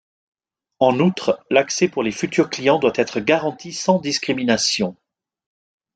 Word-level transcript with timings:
En 0.79 0.99
outre, 0.99 1.45
l'accès 1.51 1.87
pour 1.87 2.01
les 2.01 2.11
futurs 2.11 2.49
clients 2.49 2.79
doit 2.79 2.91
être 2.95 3.19
garanti 3.19 3.71
sans 3.71 3.99
discrimination. 3.99 4.97